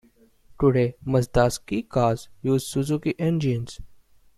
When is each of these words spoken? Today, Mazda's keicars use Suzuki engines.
Today, 0.59 0.95
Mazda's 1.05 1.59
keicars 1.59 2.29
use 2.41 2.65
Suzuki 2.65 3.13
engines. 3.19 3.79